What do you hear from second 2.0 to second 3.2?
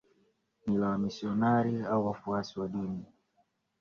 wafuasi wa dini